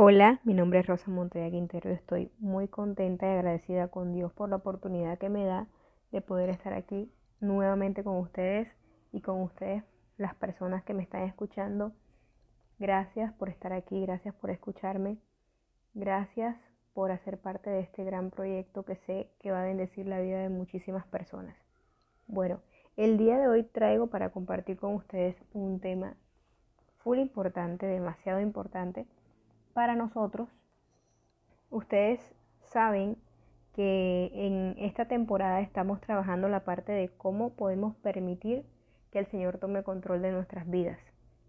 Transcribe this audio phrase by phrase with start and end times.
[0.00, 4.48] Hola, mi nombre es Rosa Montoya Quintero estoy muy contenta y agradecida con Dios por
[4.48, 5.66] la oportunidad que me da
[6.12, 7.10] de poder estar aquí
[7.40, 8.68] nuevamente con ustedes
[9.10, 9.82] y con ustedes,
[10.16, 11.90] las personas que me están escuchando.
[12.78, 15.18] Gracias por estar aquí, gracias por escucharme,
[15.94, 16.56] gracias
[16.94, 20.38] por hacer parte de este gran proyecto que sé que va a bendecir la vida
[20.38, 21.56] de muchísimas personas.
[22.28, 22.60] Bueno,
[22.96, 26.14] el día de hoy traigo para compartir con ustedes un tema
[26.98, 29.04] full importante, demasiado importante
[29.78, 30.48] para nosotros.
[31.70, 32.18] Ustedes
[32.64, 33.16] saben
[33.76, 38.64] que en esta temporada estamos trabajando la parte de cómo podemos permitir
[39.12, 40.98] que el Señor tome control de nuestras vidas.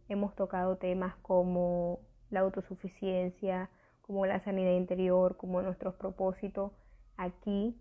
[0.10, 3.72] Hemos tocado temas como la autosuficiencia,
[4.04, 6.72] como la sanidad interior, como nuestros propósitos
[7.18, 7.76] aquí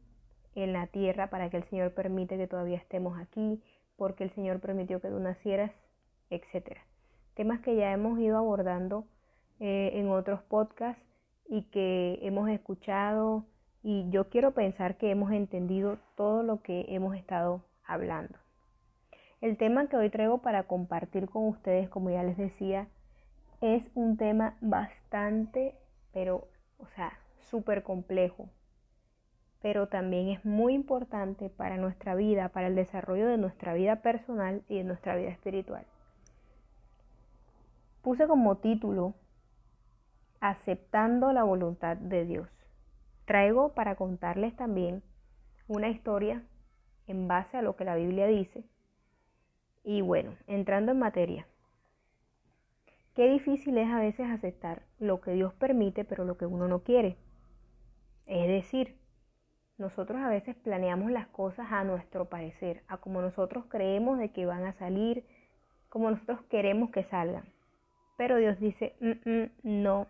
[0.54, 3.62] en la tierra para que el Señor permite que todavía estemos aquí,
[3.96, 5.72] porque el Señor permitió que tú nacieras,
[6.30, 6.78] etc.
[7.34, 9.04] Temas que ya hemos ido abordando
[9.60, 11.02] eh, en otros podcasts
[11.48, 13.44] y que hemos escuchado
[13.82, 18.38] y yo quiero pensar que hemos entendido todo lo que hemos estado hablando.
[19.40, 22.88] El tema que hoy traigo para compartir con ustedes, como ya les decía,
[23.60, 25.74] es un tema bastante,
[26.12, 28.48] pero, o sea, súper complejo,
[29.62, 34.62] pero también es muy importante para nuestra vida, para el desarrollo de nuestra vida personal
[34.68, 35.84] y de nuestra vida espiritual.
[38.02, 39.14] Puse como título
[40.40, 42.48] aceptando la voluntad de Dios.
[43.24, 45.02] Traigo para contarles también
[45.66, 46.42] una historia
[47.06, 48.64] en base a lo que la Biblia dice.
[49.84, 51.46] Y bueno, entrando en materia,
[53.14, 56.82] qué difícil es a veces aceptar lo que Dios permite, pero lo que uno no
[56.82, 57.16] quiere.
[58.26, 58.96] Es decir,
[59.78, 64.44] nosotros a veces planeamos las cosas a nuestro parecer, a como nosotros creemos de que
[64.44, 65.24] van a salir,
[65.88, 67.44] como nosotros queremos que salgan.
[68.16, 69.50] Pero Dios dice, mm, mm,
[69.82, 70.08] no,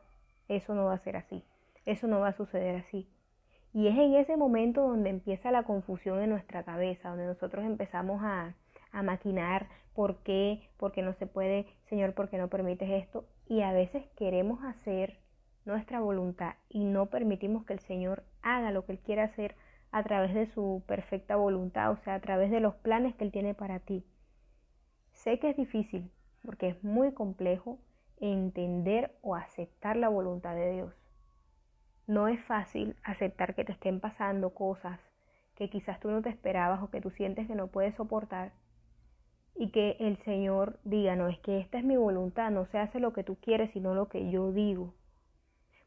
[0.49, 1.45] eso no va a ser así,
[1.85, 3.09] eso no va a suceder así.
[3.73, 8.23] Y es en ese momento donde empieza la confusión en nuestra cabeza, donde nosotros empezamos
[8.23, 8.55] a,
[8.93, 13.27] a maquinar por qué, por qué no se puede, Señor, por qué no permites esto.
[13.47, 15.19] Y a veces queremos hacer
[15.65, 19.55] nuestra voluntad y no permitimos que el Señor haga lo que Él quiere hacer
[19.91, 23.33] a través de su perfecta voluntad, o sea, a través de los planes que Él
[23.33, 24.05] tiene para ti.
[25.13, 26.11] Sé que es difícil,
[26.45, 27.79] porque es muy complejo,
[28.21, 30.95] entender o aceptar la voluntad de Dios.
[32.07, 34.99] No es fácil aceptar que te estén pasando cosas
[35.55, 38.53] que quizás tú no te esperabas o que tú sientes que no puedes soportar
[39.57, 43.01] y que el Señor diga, no, es que esta es mi voluntad, no se hace
[43.01, 44.95] lo que tú quieres, sino lo que yo digo.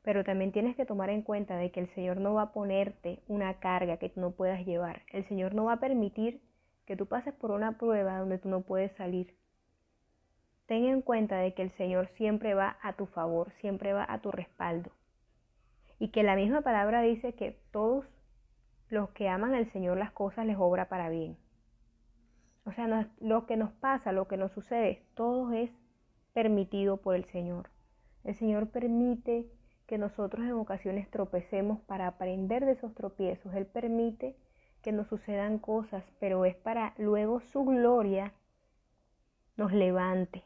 [0.04, 3.20] Pero también tienes que tomar en cuenta de que el Señor no va a ponerte
[3.30, 5.04] una carga que tú no puedas llevar.
[5.12, 6.42] El Señor no va a permitir
[6.86, 9.34] que tú pases por una prueba donde tú no puedes salir.
[10.72, 14.22] Ten en cuenta de que el Señor siempre va a tu favor, siempre va a
[14.22, 14.90] tu respaldo.
[16.00, 18.06] Y que la misma palabra dice que todos
[18.88, 21.36] los que aman al Señor las cosas les obra para bien.
[22.66, 25.70] O sea, lo que nos pasa, lo que nos sucede, todo es
[26.32, 27.70] permitido por el Señor.
[28.24, 29.52] El Señor permite
[29.88, 33.54] que nosotros en ocasiones tropecemos para aprender de esos tropiezos.
[33.56, 34.38] Él permite
[34.82, 38.32] que nos sucedan cosas, pero es para luego su gloria
[39.58, 40.46] nos levante.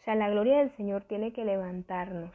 [0.00, 2.34] O sea, la gloria del Señor tiene que levantarnos.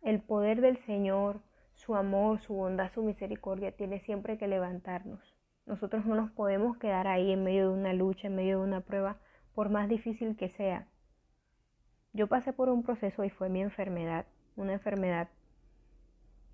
[0.00, 1.42] El poder del Señor,
[1.74, 5.20] su amor, su bondad, su misericordia tiene siempre que levantarnos.
[5.66, 8.80] Nosotros no nos podemos quedar ahí en medio de una lucha, en medio de una
[8.80, 9.18] prueba,
[9.54, 10.88] por más difícil que sea.
[12.14, 14.24] Yo pasé por un proceso y fue mi enfermedad,
[14.56, 15.28] una enfermedad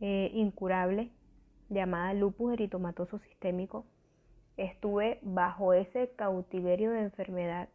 [0.00, 1.12] eh, incurable
[1.69, 3.87] llamada lupus eritomatoso sistémico.
[4.56, 7.69] Estuve bajo ese cautiverio de enfermedad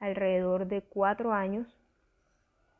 [0.00, 1.66] alrededor de cuatro años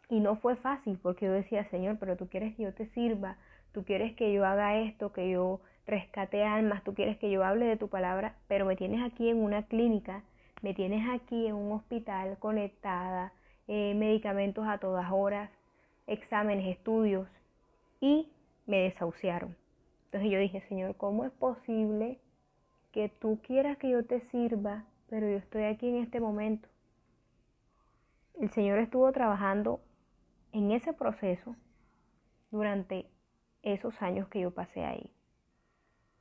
[0.08, 3.36] y no fue fácil porque yo decía, Señor, pero tú quieres que yo te sirva,
[3.72, 7.66] tú quieres que yo haga esto, que yo rescate almas, tú quieres que yo hable
[7.66, 10.22] de tu palabra, pero me tienes aquí en una clínica,
[10.62, 13.32] me tienes aquí en un hospital conectada,
[13.68, 15.50] eh, medicamentos a todas horas,
[16.06, 17.28] exámenes, estudios
[18.00, 18.28] y
[18.66, 19.56] me desahuciaron.
[20.06, 22.18] Entonces yo dije, Señor, ¿cómo es posible
[22.92, 26.68] que tú quieras que yo te sirva, pero yo estoy aquí en este momento?
[28.40, 29.80] El Señor estuvo trabajando
[30.52, 31.54] en ese proceso
[32.50, 33.06] durante
[33.62, 35.12] esos años que yo pasé ahí.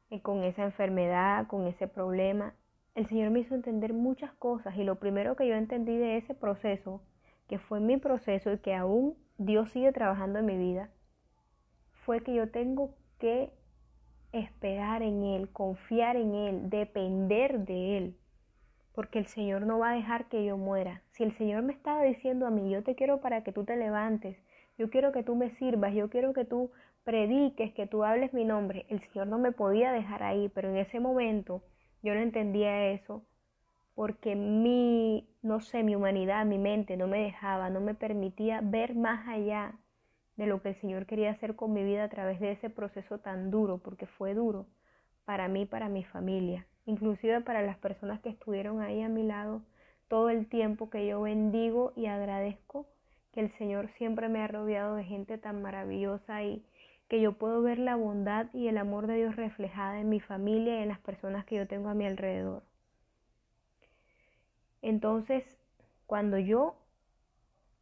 [0.10, 2.54] Y con esa enfermedad, con ese problema,
[2.94, 6.34] el Señor me hizo entender muchas cosas y lo primero que yo entendí de ese
[6.34, 7.02] proceso,
[7.48, 10.90] que fue mi proceso y que aún Dios sigue trabajando en mi vida,
[12.04, 13.54] fue que yo tengo que
[14.34, 18.18] esperar en Él, confiar en Él, depender de Él
[19.00, 21.02] porque el Señor no va a dejar que yo muera.
[21.12, 23.78] Si el Señor me estaba diciendo a mí, yo te quiero para que tú te
[23.78, 24.36] levantes,
[24.78, 26.70] yo quiero que tú me sirvas, yo quiero que tú
[27.06, 28.86] prediques, que tú hables mi nombre.
[28.90, 31.64] El Señor no me podía dejar ahí, pero en ese momento
[32.04, 33.24] yo no entendía eso
[33.96, 38.96] porque mi, no sé, mi humanidad, mi mente no me dejaba, no me permitía ver
[38.96, 39.76] más allá
[40.36, 43.20] de lo que el Señor quería hacer con mi vida a través de ese proceso
[43.20, 44.66] tan duro, porque fue duro
[45.24, 49.62] para mí, para mi familia, inclusive para las personas que estuvieron ahí a mi lado
[50.08, 52.88] todo el tiempo que yo bendigo y agradezco
[53.32, 56.66] que el Señor siempre me ha rodeado de gente tan maravillosa y
[57.08, 60.80] que yo puedo ver la bondad y el amor de Dios reflejada en mi familia
[60.80, 62.64] y en las personas que yo tengo a mi alrededor.
[64.82, 65.44] Entonces,
[66.08, 66.76] cuando yo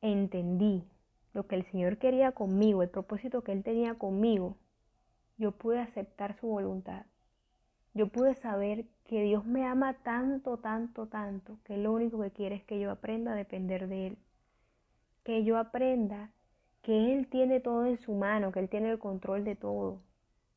[0.01, 0.83] entendí
[1.33, 4.57] lo que el Señor quería conmigo, el propósito que Él tenía conmigo,
[5.37, 7.05] yo pude aceptar su voluntad.
[7.97, 12.57] Yo pude saber que Dios me ama tanto, tanto, tanto, que lo único que quiere
[12.57, 14.17] es que yo aprenda a depender de Él.
[15.23, 16.29] Que yo aprenda
[16.83, 19.99] que Él tiene todo en su mano, que Él tiene el control de todo.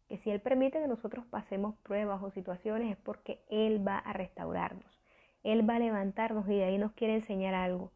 [0.07, 4.13] Que si Él permite que nosotros pasemos pruebas o situaciones es porque Él va a
[4.13, 5.01] restaurarnos.
[5.43, 7.91] Él va a levantarnos y de ahí nos quiere enseñar algo.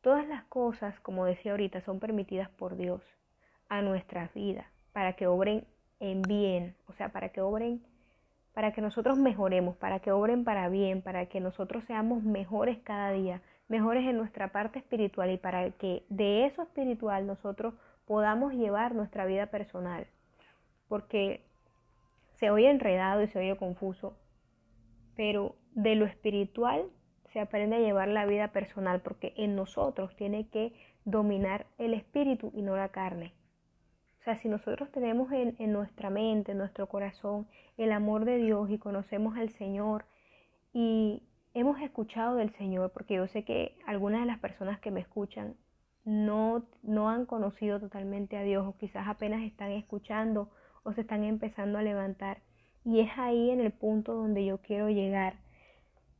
[0.00, 3.02] Todas las cosas, como decía ahorita, son permitidas por Dios
[3.68, 4.64] a nuestras vidas
[4.94, 5.66] para que obren
[6.00, 7.82] en bien, o sea, para que obren,
[8.54, 13.12] para que nosotros mejoremos, para que obren para bien, para que nosotros seamos mejores cada
[13.12, 17.74] día, mejores en nuestra parte espiritual y para que de eso espiritual nosotros
[18.06, 20.06] podamos llevar nuestra vida personal.
[20.88, 21.42] Porque
[22.34, 24.16] se oye enredado y se oye confuso,
[25.16, 26.84] pero de lo espiritual
[27.32, 32.52] se aprende a llevar la vida personal porque en nosotros tiene que dominar el espíritu
[32.54, 33.32] y no la carne.
[34.22, 38.70] O sea, si nosotros tenemos en, nuestra mente, en nuestro corazón, el amor de Dios
[38.70, 40.04] y conocemos al Señor
[40.72, 41.24] y
[41.54, 45.56] hemos escuchado del Señor, porque yo sé que algunas de las personas que me escuchan
[46.04, 50.50] no, no han conocido totalmente a Dios o quizás apenas están escuchando
[50.84, 52.42] o se están empezando a levantar.
[52.84, 55.34] Y es ahí en el punto donde yo quiero llegar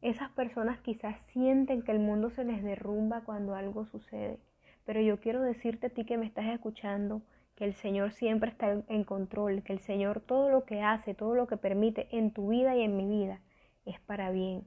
[0.00, 4.40] esas personas quizás sienten que el mundo se les derrumba cuando algo sucede,
[4.84, 7.22] pero yo quiero decirte a ti que me estás escuchando
[7.62, 11.36] que el Señor siempre está en control, que el Señor todo lo que hace, todo
[11.36, 13.38] lo que permite en tu vida y en mi vida
[13.86, 14.66] es para bien.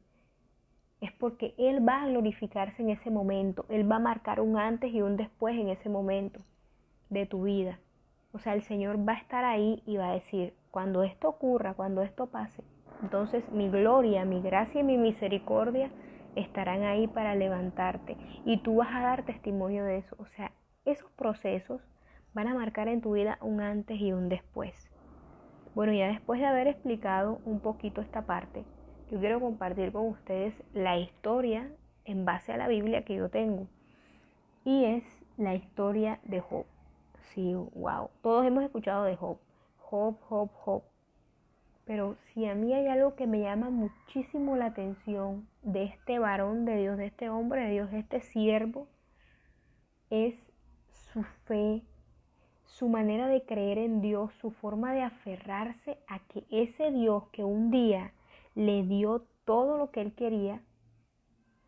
[1.02, 4.94] Es porque Él va a glorificarse en ese momento, Él va a marcar un antes
[4.94, 6.40] y un después en ese momento
[7.10, 7.80] de tu vida.
[8.32, 11.74] O sea, el Señor va a estar ahí y va a decir, cuando esto ocurra,
[11.74, 12.64] cuando esto pase,
[13.02, 15.92] entonces mi gloria, mi gracia y mi misericordia
[16.38, 18.16] estarán ahí para levantarte
[18.46, 20.16] y tú vas a dar testimonio de eso.
[20.18, 20.54] O sea,
[20.86, 21.82] esos procesos
[22.36, 24.92] van a marcar en tu vida un antes y un después.
[25.74, 28.66] Bueno, ya después de haber explicado un poquito esta parte,
[29.10, 31.72] yo quiero compartir con ustedes la historia
[32.04, 33.68] en base a la Biblia que yo tengo.
[34.66, 35.04] Y es
[35.38, 36.66] la historia de Job.
[37.34, 38.10] Sí, wow.
[38.22, 39.38] Todos hemos escuchado de Job.
[39.78, 40.84] Job, Job, Job.
[41.86, 46.66] Pero si a mí hay algo que me llama muchísimo la atención de este varón
[46.66, 48.88] de Dios, de este hombre de Dios, de este siervo,
[50.10, 50.36] es
[51.14, 51.84] su fe,
[52.66, 57.44] su manera de creer en Dios, su forma de aferrarse a que ese Dios que
[57.44, 58.12] un día
[58.54, 60.62] le dio todo lo que él quería,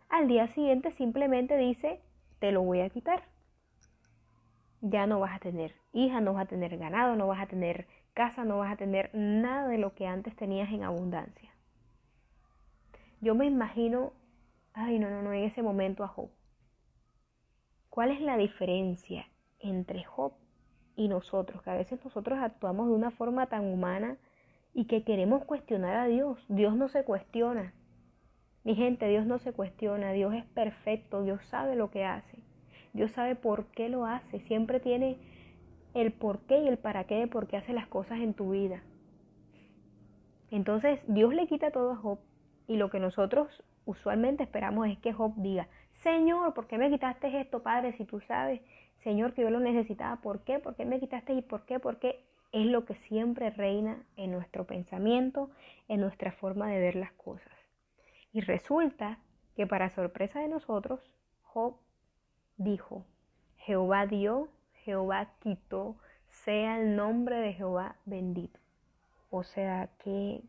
[0.10, 2.02] al día siguiente simplemente dice,
[2.40, 3.24] te lo voy a quitar.
[4.82, 7.88] Ya no vas a tener hija, no vas a tener ganado, no vas a tener
[8.18, 11.52] casa no vas a tener nada de lo que antes tenías en abundancia.
[13.22, 14.12] Yo me imagino,
[14.74, 16.32] ay, no, no, no, en ese momento a Job.
[17.92, 19.28] ¿Cuál es la diferencia
[19.60, 20.34] entre Job
[20.98, 21.62] y nosotros?
[21.62, 24.18] Que a veces nosotros actuamos de una forma tan humana
[24.74, 26.38] y que queremos cuestionar a Dios.
[26.50, 27.74] Dios no se cuestiona.
[28.66, 30.12] Mi gente, Dios no se cuestiona.
[30.12, 31.24] Dios es perfecto.
[31.24, 32.40] Dios sabe lo que hace.
[32.92, 34.42] Dios sabe por qué lo hace.
[34.42, 35.18] Siempre tiene
[35.94, 38.52] el por qué y el para qué de por qué hace las cosas en tu
[38.52, 38.82] vida.
[40.52, 42.20] Entonces Dios le quita todo a Job
[42.68, 45.68] y lo que nosotros usualmente esperamos es que Job diga,
[46.04, 47.94] Señor, ¿por qué me quitaste esto, Padre?
[47.94, 48.62] Si tú sabes,
[49.04, 50.60] Señor, que yo lo necesitaba, ¿por qué?
[50.60, 51.80] ¿Por qué me quitaste y por qué?
[51.80, 52.24] ¿Por qué?
[52.52, 55.50] Es lo que siempre reina en nuestro pensamiento,
[55.88, 57.54] en nuestra forma de ver las cosas.
[58.32, 59.20] Y resulta
[59.56, 61.00] que para sorpresa de nosotros,
[61.44, 61.78] Job
[62.58, 63.06] dijo,
[63.58, 64.50] Jehová dio
[64.88, 65.98] Jehová quitó,
[66.30, 68.58] sea el nombre de Jehová bendito.
[69.30, 70.42] O sea, que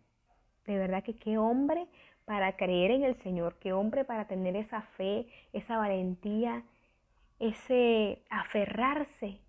[0.65, 1.89] de verdad que qué hombre
[2.29, 6.63] para creer en el Señor, qué hombre para tener esa fe, esa valentía,
[7.39, 9.41] ese aferrarse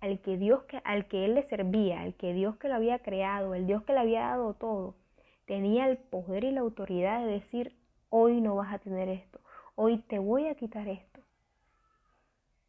[0.00, 3.54] al que Dios al que él le servía, al que Dios que lo había creado,
[3.54, 4.94] el Dios que le había dado todo,
[5.46, 7.74] tenía el poder y la autoridad de decir,
[8.08, 9.40] hoy no vas a tener esto,
[9.74, 11.20] hoy te voy a quitar esto.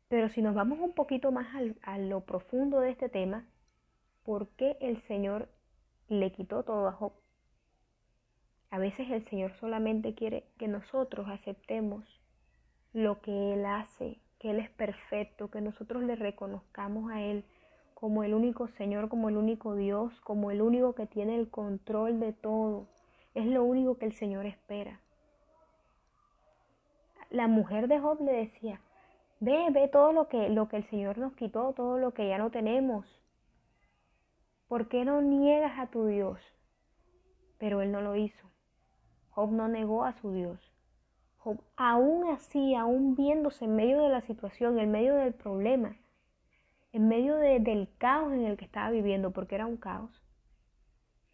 [0.07, 3.45] Pero si nos vamos un poquito más al, a lo profundo de este tema,
[4.23, 5.47] ¿por qué el Señor
[6.07, 7.18] le quitó todo a Job?
[8.71, 12.05] A veces el Señor solamente quiere que nosotros aceptemos
[12.93, 17.43] lo que Él hace, que Él es perfecto, que nosotros le reconozcamos a Él
[17.93, 22.19] como el único Señor, como el único Dios, como el único que tiene el control
[22.19, 22.87] de todo.
[23.33, 25.01] Es lo único que el Señor espera.
[27.29, 28.81] La mujer de Job le decía,
[29.39, 32.37] ve, ve todo lo que, lo que el Señor nos quitó, todo lo que ya
[32.37, 33.05] no tenemos.
[34.67, 36.39] ¿Por qué no niegas a tu Dios?
[37.57, 38.48] Pero él no lo hizo.
[39.39, 40.59] Job no negó a su Dios.
[41.37, 45.95] Job, aún así, aún viéndose en medio de la situación, en medio del problema,
[46.91, 50.21] en medio del caos en el que estaba viviendo, porque era un caos,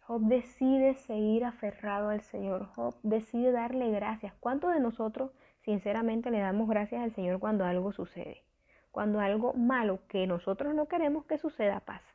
[0.02, 2.66] Job decide seguir aferrado al Señor.
[2.76, 4.32] Job decide darle gracias.
[4.38, 5.32] ¿Cuántos de nosotros,
[5.62, 8.44] sinceramente, le damos gracias al Señor cuando algo sucede?
[8.92, 12.14] Cuando algo malo que nosotros no queremos que suceda pasa.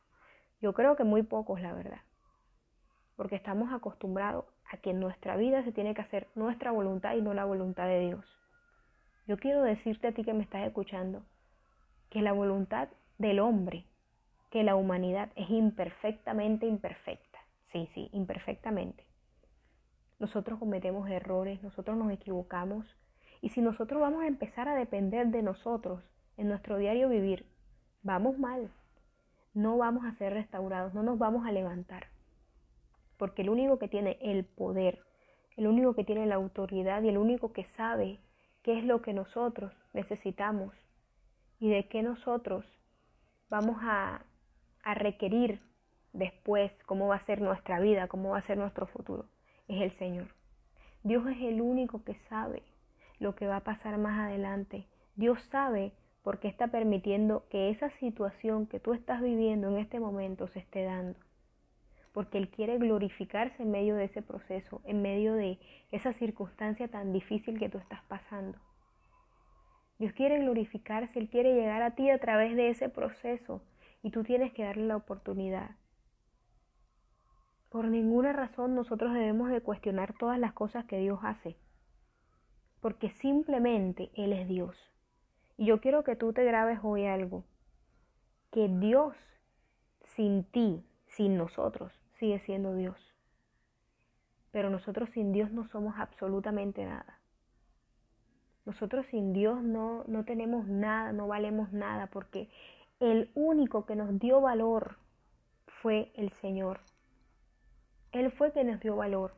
[0.61, 1.99] Yo creo que muy pocos, la verdad.
[3.21, 7.21] Porque estamos acostumbrados a que en nuestra vida se tiene que hacer nuestra voluntad y
[7.21, 8.25] no la voluntad de Dios.
[9.27, 11.21] Yo quiero decirte a ti que me estás escuchando
[12.09, 13.85] que la voluntad del hombre,
[14.49, 17.37] que la humanidad es imperfectamente imperfecta.
[17.71, 19.05] Sí, sí, imperfectamente.
[20.17, 22.87] Nosotros cometemos errores, nosotros nos equivocamos
[23.39, 26.01] y si nosotros vamos a empezar a depender de nosotros
[26.37, 27.45] en nuestro diario vivir,
[28.01, 28.71] vamos mal.
[29.53, 32.07] No vamos a ser restaurados, no nos vamos a levantar
[33.21, 34.97] porque el único que tiene el poder,
[35.55, 38.17] el único que tiene la autoridad y el único que sabe
[38.63, 40.73] qué es lo que nosotros necesitamos
[41.59, 42.65] y de qué nosotros
[43.47, 44.25] vamos a,
[44.95, 45.59] requerir
[46.13, 49.27] después, cómo va a ser nuestra vida, cómo va a ser nuestro futuro,
[49.67, 50.33] es el Señor.
[51.03, 52.63] Dios es el único que sabe
[53.19, 54.87] lo que va a pasar más adelante.
[55.15, 59.99] Dios sabe por qué está permitiendo que esa situación que tú estás viviendo en este
[59.99, 61.19] momento se esté dando
[62.13, 65.59] porque Él quiere glorificarse en medio de ese proceso, en medio de
[65.91, 68.57] esa circunstancia tan difícil que tú estás pasando.
[69.97, 73.61] Dios quiere glorificarse, Él quiere llegar a ti a través de ese proceso
[74.01, 75.75] y tú tienes que darle la oportunidad.
[77.69, 81.55] Por ninguna razón nosotros debemos de cuestionar todas las cosas que Dios hace,
[82.81, 84.75] porque simplemente Él es Dios.
[85.55, 87.45] Y yo quiero que tú te grabes hoy algo,
[88.51, 89.15] que Dios
[90.03, 92.95] sin ti, sin nosotros, sigue siendo Dios.
[94.51, 97.19] Pero nosotros sin Dios no somos absolutamente nada.
[98.63, 102.47] Nosotros sin Dios no, no tenemos nada, no valemos nada, porque
[102.99, 104.97] el único que nos dio valor
[105.65, 106.79] fue el Señor.
[108.11, 109.33] Él fue quien nos dio valor.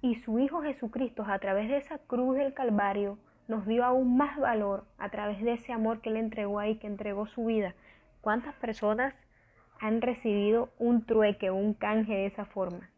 [0.00, 4.36] Y su Hijo Jesucristo, a través de esa cruz del Calvario, nos dio aún más
[4.40, 7.76] valor a través de ese amor que Él entregó ahí, que entregó su vida.
[8.22, 9.14] ¿Cuántas personas
[9.82, 12.88] han recibido un trueque, un canje de esa forma.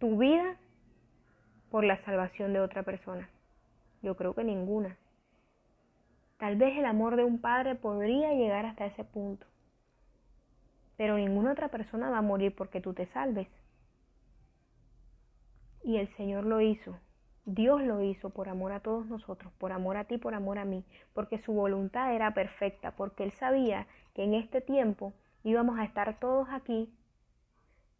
[0.00, 0.56] Tu vida
[1.70, 3.30] por la salvación de otra persona.
[4.02, 4.96] Yo creo que ninguna.
[6.38, 9.46] Tal vez el amor de un padre podría llegar hasta ese punto.
[10.96, 13.46] Pero ninguna otra persona va a morir porque tú te salves.
[15.84, 16.98] Y el Señor lo hizo.
[17.44, 20.64] Dios lo hizo por amor a todos nosotros, por amor a ti, por amor a
[20.64, 20.82] mí,
[21.14, 25.12] porque su voluntad era perfecta, porque Él sabía que en este tiempo
[25.46, 26.92] íbamos a estar todos aquí,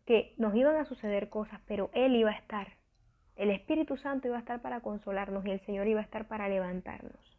[0.05, 2.73] que nos iban a suceder cosas, pero Él iba a estar.
[3.37, 6.49] El Espíritu Santo iba a estar para consolarnos y el Señor iba a estar para
[6.49, 7.39] levantarnos,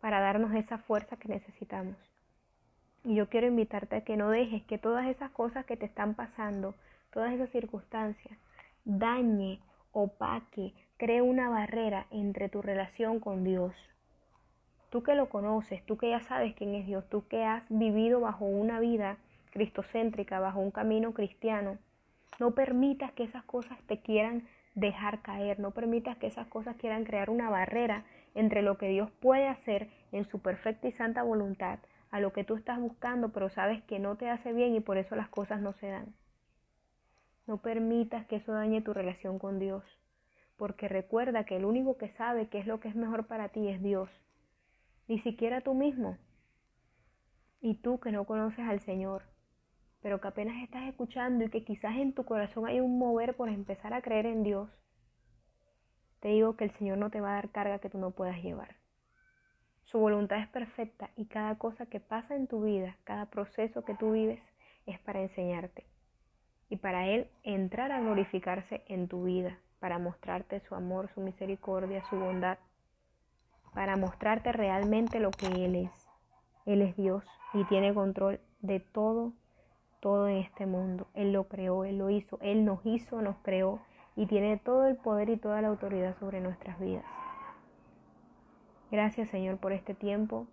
[0.00, 1.96] para darnos esa fuerza que necesitamos.
[3.04, 6.14] Y yo quiero invitarte a que no dejes que todas esas cosas que te están
[6.14, 6.74] pasando,
[7.12, 8.38] todas esas circunstancias,
[8.86, 9.60] dañe,
[9.92, 13.74] opaque, cree una barrera entre tu relación con Dios
[14.94, 18.20] tú que lo conoces, tú que ya sabes quién es Dios, tú que has vivido
[18.20, 19.16] bajo una vida
[19.50, 21.78] cristocéntrica, bajo un camino cristiano,
[22.38, 24.46] no permitas que esas cosas te quieran
[24.76, 28.04] dejar caer, no permitas que esas cosas quieran crear una barrera
[28.36, 31.80] entre lo que Dios puede hacer en su perfecta y santa voluntad
[32.12, 34.96] a lo que tú estás buscando, pero sabes que no te hace bien y por
[34.96, 36.14] eso las cosas no se dan.
[37.48, 39.82] No permitas que eso dañe tu relación con Dios,
[40.56, 43.66] porque recuerda que el único que sabe qué es lo que es mejor para ti
[43.66, 44.08] es Dios
[45.08, 46.16] ni siquiera tú mismo.
[47.60, 49.22] Y tú que no conoces al Señor,
[50.00, 53.48] pero que apenas estás escuchando y que quizás en tu corazón hay un mover por
[53.48, 54.70] empezar a creer en Dios,
[56.20, 58.42] te digo que el Señor no te va a dar carga que tú no puedas
[58.42, 58.76] llevar.
[59.84, 63.94] Su voluntad es perfecta y cada cosa que pasa en tu vida, cada proceso que
[63.94, 64.40] tú vives,
[64.86, 65.86] es para enseñarte
[66.68, 72.02] y para Él entrar a glorificarse en tu vida, para mostrarte su amor, su misericordia,
[72.08, 72.58] su bondad
[73.74, 75.90] para mostrarte realmente lo que Él es.
[76.64, 79.32] Él es Dios y tiene control de todo,
[80.00, 81.06] todo en este mundo.
[81.14, 83.80] Él lo creó, Él lo hizo, Él nos hizo, nos creó
[84.16, 87.04] y tiene todo el poder y toda la autoridad sobre nuestras vidas.
[88.90, 90.46] Gracias Señor por este tiempo.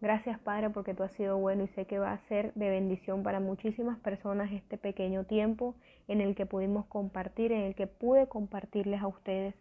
[0.00, 3.22] Gracias Padre porque tú has sido bueno y sé que va a ser de bendición
[3.22, 5.74] para muchísimas personas este pequeño tiempo
[6.08, 9.54] en el que pudimos compartir, en el que pude compartirles a ustedes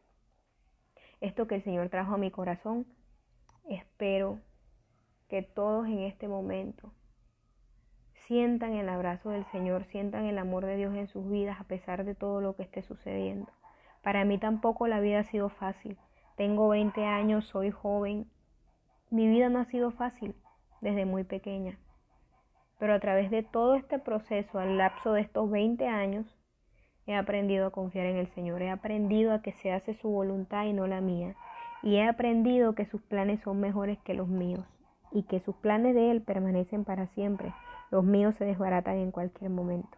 [1.22, 2.86] esto que el Señor trajo a mi corazón.
[3.70, 4.40] Espero
[5.28, 6.92] que todos en este momento
[8.14, 12.04] sientan el abrazo del Señor, sientan el amor de Dios en sus vidas a pesar
[12.04, 13.52] de todo lo que esté sucediendo.
[14.02, 16.00] Para mí tampoco la vida ha sido fácil.
[16.36, 18.26] Tengo 20 años, soy joven.
[19.12, 20.34] Mi vida no ha sido fácil
[20.82, 21.78] desde muy pequeña.
[22.80, 26.26] Pero a través de todo este proceso, al lapso de estos 20 años,
[27.06, 28.64] he aprendido a confiar en el Señor.
[28.64, 31.36] He aprendido a que se hace su voluntad y no la mía.
[31.82, 34.66] Y he aprendido que sus planes son mejores que los míos
[35.12, 37.54] y que sus planes de Él permanecen para siempre.
[37.92, 39.98] Los míos se desbaratan en cualquier momento.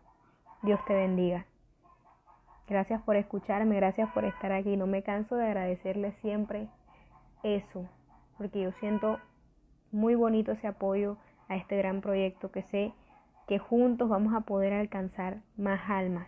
[0.64, 1.46] Dios te bendiga.
[2.68, 4.78] Gracias por escucharme, gracias por estar aquí.
[4.78, 6.70] No me canso de agradecerle siempre
[7.44, 7.90] eso,
[8.38, 9.20] porque yo siento
[9.92, 11.18] muy bonito ese apoyo
[11.50, 12.94] a este gran proyecto que sé
[13.48, 16.28] que juntos vamos a poder alcanzar más almas.